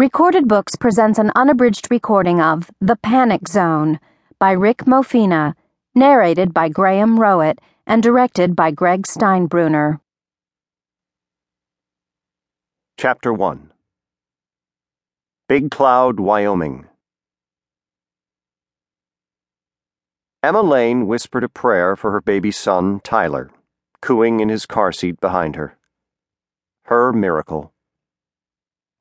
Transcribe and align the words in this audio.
Recorded 0.00 0.48
Books 0.48 0.76
presents 0.76 1.18
an 1.18 1.30
unabridged 1.36 1.88
recording 1.90 2.40
of 2.40 2.70
The 2.80 2.96
Panic 2.96 3.46
Zone 3.46 4.00
by 4.38 4.52
Rick 4.52 4.86
Mofina, 4.86 5.52
narrated 5.94 6.54
by 6.54 6.70
Graham 6.70 7.18
Rowat 7.18 7.58
and 7.86 8.02
directed 8.02 8.56
by 8.56 8.70
Greg 8.70 9.02
Steinbruner. 9.02 10.00
Chapter 12.96 13.30
1 13.30 13.72
Big 15.50 15.70
Cloud, 15.70 16.18
Wyoming. 16.18 16.86
Emma 20.42 20.62
Lane 20.62 21.06
whispered 21.06 21.44
a 21.44 21.48
prayer 21.50 21.94
for 21.94 22.10
her 22.12 22.22
baby 22.22 22.50
son, 22.50 23.00
Tyler, 23.04 23.50
cooing 24.00 24.40
in 24.40 24.48
his 24.48 24.64
car 24.64 24.92
seat 24.92 25.20
behind 25.20 25.56
her. 25.56 25.76
Her 26.84 27.12
miracle. 27.12 27.74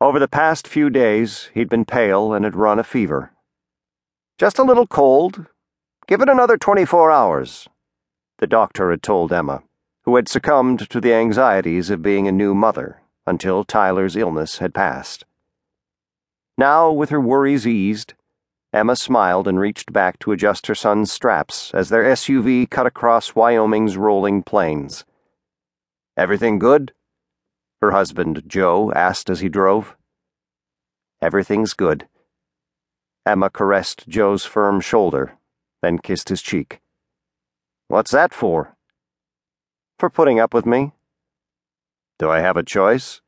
Over 0.02 0.18
the 0.18 0.30
past 0.30 0.66
few 0.66 0.90
days, 0.90 1.50
he'd 1.54 1.68
been 1.68 1.84
pale 1.84 2.34
and 2.34 2.46
had 2.46 2.56
run 2.56 2.80
a 2.80 2.86
fever. 2.86 3.34
Just 4.38 4.58
a 4.58 4.64
little 4.64 4.88
cold. 4.88 5.48
Give 6.08 6.22
it 6.22 6.30
another 6.30 6.58
24 6.58 7.12
hours, 7.12 7.68
the 8.38 8.48
doctor 8.48 8.92
had 8.92 9.04
told 9.04 9.34
Emma, 9.34 9.62
who 10.06 10.16
had 10.16 10.30
succumbed 10.30 10.90
to 10.90 11.02
the 11.02 11.14
anxieties 11.14 11.90
of 11.90 12.02
being 12.02 12.30
a 12.30 12.32
new 12.32 12.56
mother 12.56 13.02
until 13.28 13.66
Tyler's 13.66 14.16
illness 14.16 14.60
had 14.60 14.74
passed. 14.74 15.26
Now, 16.58 16.92
with 16.92 17.10
her 17.10 17.20
worries 17.20 17.68
eased, 17.68 18.14
Emma 18.72 18.96
smiled 18.96 19.50
and 19.50 19.60
reached 19.60 19.92
back 19.92 20.18
to 20.20 20.32
adjust 20.32 20.68
her 20.68 20.76
son's 20.76 21.12
straps 21.12 21.74
as 21.74 21.90
their 21.90 22.04
SUV 22.04 22.70
cut 22.70 22.86
across 22.86 23.36
Wyoming's 23.36 23.98
rolling 23.98 24.44
plains. 24.44 25.04
Everything 26.16 26.58
good? 26.58 26.94
Her 27.82 27.92
husband, 27.92 28.44
Joe, 28.46 28.92
asked 28.94 29.30
as 29.30 29.40
he 29.40 29.50
drove. 29.50 29.96
Everything's 31.22 31.74
good. 31.74 32.08
Emma 33.26 33.50
caressed 33.50 34.08
Joe's 34.08 34.46
firm 34.46 34.82
shoulder, 34.82 35.38
then 35.82 36.00
kissed 36.00 36.30
his 36.30 36.42
cheek. 36.42 36.82
What's 37.88 38.12
that 38.12 38.34
for? 38.34 38.76
For 39.98 40.10
putting 40.10 40.40
up 40.40 40.54
with 40.54 40.66
me. 40.66 40.94
Do 42.18 42.30
I 42.30 42.40
have 42.40 42.58
a 42.58 42.64
choice? 42.64 43.22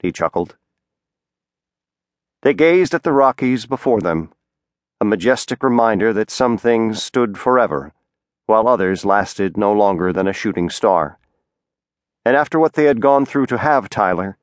He 0.00 0.12
chuckled. 0.12 0.56
They 2.42 2.54
gazed 2.54 2.94
at 2.94 3.02
the 3.02 3.12
Rockies 3.12 3.66
before 3.66 4.00
them, 4.00 4.32
a 5.00 5.04
majestic 5.04 5.62
reminder 5.62 6.12
that 6.12 6.30
some 6.30 6.58
things 6.58 7.02
stood 7.02 7.38
forever, 7.38 7.92
while 8.46 8.68
others 8.68 9.04
lasted 9.04 9.56
no 9.56 9.72
longer 9.72 10.12
than 10.12 10.28
a 10.28 10.32
shooting 10.32 10.68
star 10.68 11.18
and 12.24 12.36
after 12.36 12.58
what 12.58 12.74
they 12.74 12.84
had 12.84 13.00
gone 13.00 13.26
through 13.26 13.46
to 13.46 13.58
have 13.58 13.88
Tyler, 13.88 14.38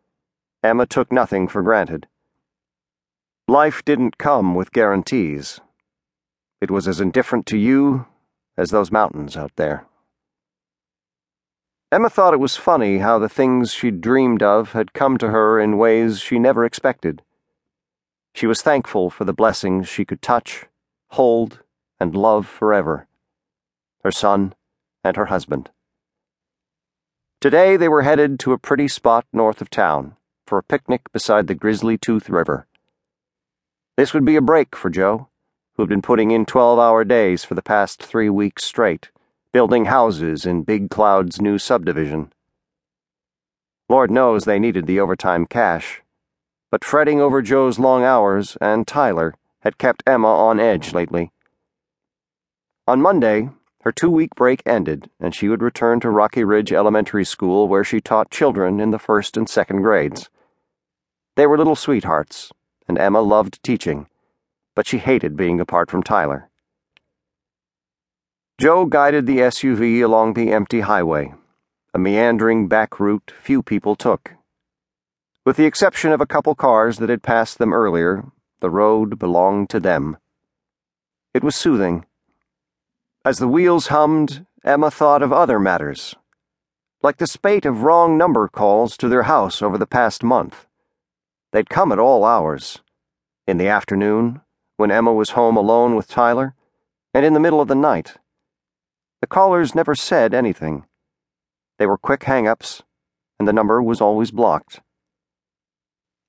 Emma 0.64 0.86
took 0.86 1.12
nothing 1.12 1.48
for 1.48 1.62
granted. 1.62 2.08
Life 3.48 3.84
didn't 3.84 4.18
come 4.18 4.56
with 4.56 4.72
guarantees. 4.72 5.60
It 6.62 6.70
was 6.70 6.88
as 6.88 7.02
indifferent 7.02 7.46
to 7.48 7.58
you 7.58 8.06
as 8.58 8.70
those 8.70 8.92
mountains 8.92 9.36
out 9.36 9.56
there. 9.56 9.86
Emma 11.92 12.10
thought 12.10 12.34
it 12.34 12.40
was 12.40 12.56
funny 12.56 13.00
how 13.00 13.20
the 13.20 13.28
things 13.28 13.74
she'd 13.74 14.00
dreamed 14.00 14.42
of 14.42 14.72
had 14.72 14.94
come 14.94 15.18
to 15.18 15.30
her 15.30 15.60
in 15.60 15.78
ways 15.78 16.20
she 16.20 16.40
never 16.40 16.64
expected. 16.64 17.22
She 18.34 18.48
was 18.48 18.62
thankful 18.62 19.10
for 19.10 19.26
the 19.26 19.34
blessings 19.34 19.90
she 19.90 20.06
could 20.06 20.22
touch, 20.22 20.68
hold, 21.10 21.64
and 22.00 22.16
love 22.16 22.48
forever 22.48 23.08
her 24.04 24.12
son 24.12 24.54
and 25.04 25.16
her 25.16 25.26
husband. 25.26 25.70
Today 27.42 27.76
they 27.76 27.90
were 27.90 28.04
headed 28.04 28.40
to 28.42 28.54
a 28.54 28.60
pretty 28.60 28.88
spot 28.88 29.26
north 29.34 29.62
of 29.62 29.72
town 29.72 30.16
for 30.46 30.60
a 30.60 30.64
picnic 30.64 31.12
beside 31.12 31.48
the 31.48 31.56
Grizzly 31.56 31.98
Tooth 31.98 32.30
River. 32.30 32.68
This 33.98 34.14
would 34.14 34.24
be 34.24 34.36
a 34.36 34.42
break 34.42 34.76
for 34.76 34.92
Joe, 34.92 35.28
who 35.74 35.82
had 35.82 35.90
been 35.90 36.04
putting 36.04 36.30
in 36.30 36.46
12 36.46 36.78
hour 36.78 37.04
days 37.04 37.44
for 37.44 37.56
the 37.56 37.64
past 37.64 38.04
three 38.04 38.30
weeks 38.30 38.64
straight, 38.64 39.10
building 39.52 39.86
houses 39.86 40.46
in 40.46 40.62
Big 40.62 40.92
Cloud's 40.92 41.42
new 41.42 41.58
subdivision. 41.58 42.32
Lord 43.90 44.12
knows 44.12 44.46
they 44.46 44.60
needed 44.60 44.86
the 44.86 45.00
overtime 45.00 45.48
cash, 45.48 46.04
but 46.70 46.86
fretting 46.86 47.20
over 47.20 47.42
Joe's 47.42 47.80
long 47.80 48.04
hours 48.04 48.56
and 48.62 48.88
Tyler 48.88 49.34
had 49.62 49.80
kept 49.80 50.04
Emma 50.06 50.28
on 50.28 50.60
edge 50.60 50.94
lately. 50.94 51.32
On 52.88 53.02
Monday, 53.02 53.50
her 53.82 53.92
two 53.92 54.12
week 54.12 54.36
break 54.36 54.62
ended, 54.66 55.10
and 55.20 55.34
she 55.34 55.50
would 55.50 55.62
return 55.62 56.00
to 56.00 56.10
Rocky 56.10 56.44
Ridge 56.44 56.72
Elementary 56.72 57.26
School, 57.26 57.68
where 57.68 57.84
she 57.84 58.00
taught 58.00 58.30
children 58.30 58.80
in 58.80 58.92
the 58.92 59.00
first 59.00 59.36
and 59.36 59.50
second 59.50 59.82
grades. 59.82 60.30
They 61.36 61.48
were 61.48 61.58
little 61.58 61.76
sweethearts, 61.76 62.52
and 62.88 62.98
Emma 62.98 63.22
loved 63.22 63.62
teaching, 63.64 64.08
but 64.76 64.86
she 64.86 65.00
hated 65.00 65.36
being 65.36 65.60
apart 65.60 65.90
from 65.90 66.04
Tyler. 66.04 66.50
Joe 68.60 68.86
guided 68.86 69.26
the 69.26 69.40
SUV 69.40 70.04
along 70.04 70.34
the 70.34 70.52
empty 70.52 70.82
highway, 70.82 71.34
a 71.94 71.98
meandering 71.98 72.68
back 72.68 73.00
route 73.00 73.34
few 73.42 73.64
people 73.64 73.96
took. 73.96 74.34
With 75.44 75.58
the 75.58 75.66
exception 75.66 76.12
of 76.12 76.22
a 76.22 76.28
couple 76.28 76.54
cars 76.54 77.00
that 77.00 77.10
had 77.10 77.24
passed 77.24 77.58
them 77.58 77.74
earlier, 77.74 78.26
the 78.60 78.70
road 78.70 79.18
belonged 79.18 79.72
to 79.72 79.80
them. 79.80 80.18
It 81.34 81.44
was 81.44 81.56
soothing 81.56 82.06
as 83.24 83.38
the 83.38 83.48
wheels 83.48 83.88
hummed, 83.88 84.46
Emma 84.64 84.90
thought 84.90 85.22
of 85.22 85.32
other 85.32 85.60
matters, 85.60 86.16
like 87.04 87.18
the 87.18 87.28
spate 87.28 87.66
of 87.66 87.84
wrong 87.84 88.18
number 88.18 88.48
calls 88.48 88.98
to 88.98 89.08
their 89.08 89.24
house 89.24 89.62
over 89.62 89.78
the 89.78 89.86
past 89.86 90.24
month. 90.24 90.66
They'd 91.52 91.70
come 91.70 91.92
at 91.92 92.00
all 92.00 92.24
hours 92.24 92.82
in 93.48 93.58
the 93.58 93.68
afternoon, 93.68 94.42
when 94.78 94.92
Emma 94.92 95.14
was 95.14 95.32
home 95.32 95.58
alone 95.58 95.96
with 95.96 96.08
Tyler, 96.08 96.56
and 97.14 97.26
in 97.26 97.34
the 97.34 97.40
middle 97.40 97.62
of 97.62 97.68
the 97.68 97.76
night. 97.76 98.18
The 99.20 99.28
callers 99.28 99.76
never 99.76 99.94
said 99.94 100.34
anything. 100.34 100.86
They 101.78 101.86
were 101.86 101.98
quick 101.98 102.24
hang 102.24 102.48
ups, 102.48 102.82
and 103.38 103.48
the 103.48 103.54
number 103.54 103.82
was 103.82 104.02
always 104.02 104.32
blocked. 104.32 104.82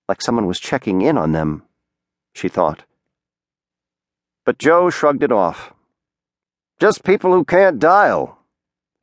Like 0.09 0.21
someone 0.21 0.47
was 0.47 0.59
checking 0.59 1.01
in 1.01 1.17
on 1.17 1.33
them, 1.33 1.63
she 2.35 2.49
thought. 2.49 2.85
But 4.45 4.59
Joe 4.59 4.91
shrugged 4.91 5.23
it 5.23 5.33
off. 5.33 5.73
Just 6.83 7.05
people 7.05 7.31
who 7.33 7.45
can't 7.45 7.79
dial, 7.79 8.39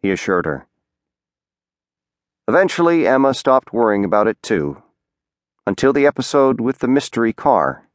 he 0.01 0.11
assured 0.11 0.45
her. 0.45 0.67
Eventually, 2.45 3.07
Emma 3.07 3.33
stopped 3.33 3.71
worrying 3.71 4.03
about 4.03 4.27
it 4.27 4.43
too, 4.43 4.83
until 5.65 5.93
the 5.93 6.05
episode 6.05 6.59
with 6.59 6.79
the 6.79 6.89
mystery 6.89 7.31
car. 7.31 7.87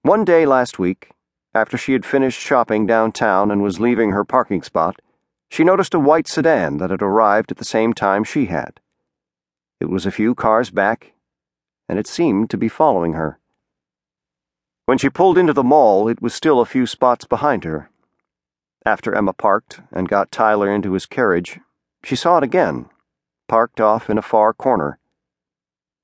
One 0.00 0.24
day 0.24 0.46
last 0.46 0.78
week, 0.78 1.10
after 1.54 1.76
she 1.76 1.92
had 1.92 2.06
finished 2.06 2.40
shopping 2.40 2.86
downtown 2.86 3.50
and 3.50 3.62
was 3.62 3.80
leaving 3.80 4.12
her 4.12 4.24
parking 4.24 4.62
spot, 4.62 5.02
she 5.50 5.62
noticed 5.62 5.92
a 5.92 6.00
white 6.00 6.26
sedan 6.26 6.78
that 6.78 6.88
had 6.88 7.02
arrived 7.02 7.50
at 7.50 7.58
the 7.58 7.66
same 7.66 7.92
time 7.92 8.24
she 8.24 8.46
had. 8.46 8.80
It 9.78 9.90
was 9.90 10.06
a 10.06 10.10
few 10.10 10.34
cars 10.34 10.70
back, 10.70 11.12
and 11.86 11.98
it 11.98 12.06
seemed 12.06 12.48
to 12.48 12.56
be 12.56 12.68
following 12.70 13.12
her. 13.12 13.38
When 14.86 14.96
she 14.96 15.10
pulled 15.10 15.36
into 15.36 15.52
the 15.52 15.62
mall, 15.62 16.08
it 16.08 16.22
was 16.22 16.32
still 16.32 16.60
a 16.60 16.64
few 16.64 16.86
spots 16.86 17.26
behind 17.26 17.64
her 17.64 17.90
after 18.86 19.12
Emma 19.12 19.32
parked 19.32 19.80
and 19.90 20.08
got 20.08 20.30
Tyler 20.30 20.72
into 20.72 20.92
his 20.92 21.06
carriage, 21.06 21.58
she 22.04 22.14
saw 22.14 22.38
it 22.38 22.44
again, 22.44 22.88
parked 23.48 23.80
off 23.80 24.08
in 24.08 24.16
a 24.16 24.22
far 24.22 24.54
corner. 24.54 25.00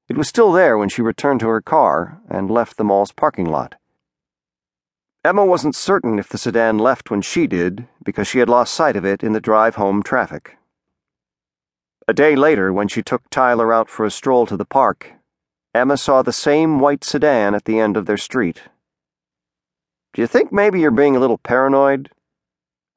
It 0.09 0.16
was 0.16 0.28
still 0.28 0.50
there 0.50 0.76
when 0.76 0.88
she 0.88 1.00
returned 1.00 1.41
to 1.41 1.48
her 1.48 1.62
car 1.62 2.20
and 2.28 2.50
left 2.50 2.76
the 2.76 2.84
mall's 2.84 3.12
parking 3.12 3.47
lot. 3.47 3.76
Emma 5.25 5.47
wasn't 5.47 5.76
certain 5.76 6.19
if 6.19 6.28
the 6.28 6.37
sedan 6.37 6.78
left 6.78 7.09
when 7.09 7.22
she 7.22 7.47
did 7.47 7.87
because 8.04 8.26
she 8.26 8.41
had 8.41 8.48
lost 8.48 8.75
sight 8.75 8.97
of 8.97 9.04
it 9.04 9.22
in 9.22 9.32
the 9.32 9.41
drive 9.41 9.76
home 9.76 10.03
traffic. 10.03 10.56
A 12.09 12.12
day 12.12 12.34
later, 12.34 12.72
when 12.72 12.88
she 12.88 13.00
took 13.00 13.31
Tyler 13.31 13.72
out 13.72 13.88
for 13.88 14.04
a 14.04 14.10
stroll 14.10 14.44
to 14.47 14.56
the 14.56 14.64
park, 14.64 15.12
Emma 15.73 15.96
saw 15.96 16.20
the 16.20 16.32
same 16.32 16.81
white 16.81 17.05
sedan 17.05 17.55
at 17.55 17.64
the 17.64 17.78
end 17.78 17.96
of 17.96 18.06
their 18.06 18.17
street. 18.17 18.62
Do 20.12 20.20
you 20.20 20.26
think 20.26 20.52
maybe 20.52 20.81
you're 20.81 20.90
being 20.90 21.14
a 21.14 21.20
little 21.20 21.38
paranoid? 21.38 22.11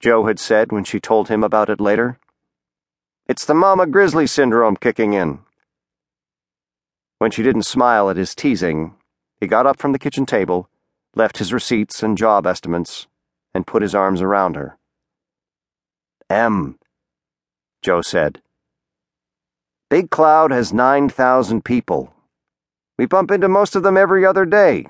Joe 0.06 0.28
had 0.28 0.38
said 0.38 0.72
when 0.72 0.84
she 0.84 1.00
told 1.00 1.30
him 1.30 1.44
about 1.44 1.68
it 1.68 1.82
later. 1.82 2.20
It's 3.26 3.44
the 3.44 3.56
Mama 3.56 3.88
Grizzly 3.88 4.28
syndrome 4.28 4.76
kicking 4.76 5.14
in. 5.14 5.40
When 7.18 7.32
she 7.32 7.42
didn't 7.42 7.64
smile 7.64 8.12
at 8.12 8.16
his 8.16 8.36
teasing, 8.36 8.94
he 9.42 9.48
got 9.48 9.66
up 9.66 9.80
from 9.80 9.94
the 9.94 9.98
kitchen 9.98 10.28
table, 10.28 10.70
left 11.16 11.40
his 11.40 11.52
receipts 11.52 12.04
and 12.04 12.20
job 12.20 12.46
estimates, 12.46 13.08
and 13.56 13.66
put 13.66 13.82
his 13.82 13.96
arms 13.96 14.22
around 14.22 14.56
her. 14.56 14.78
M, 16.30 16.78
Joe 17.82 18.04
said. 18.04 18.44
Big 19.90 20.12
Cloud 20.12 20.52
has 20.52 20.72
9,000 20.72 21.66
people. 21.66 22.14
We 23.00 23.08
bump 23.08 23.32
into 23.32 23.50
most 23.50 23.76
of 23.76 23.82
them 23.82 23.98
every 23.98 24.24
other 24.24 24.46
day. 24.46 24.86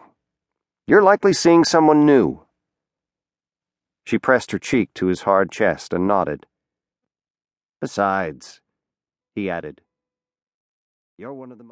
You're 0.88 1.02
likely 1.02 1.32
seeing 1.32 1.64
someone 1.64 2.06
new. 2.06 2.45
She 4.06 4.20
pressed 4.20 4.52
her 4.52 4.60
cheek 4.60 4.94
to 4.96 5.08
his 5.08 5.24
hard 5.24 5.52
chest 5.52 5.92
and 5.92 6.08
nodded. 6.08 6.46
Besides, 7.82 8.62
he 9.34 9.50
added, 9.50 9.82
you're 11.18 11.34
one 11.34 11.52
of 11.52 11.58
the 11.58 11.64
most. 11.64 11.64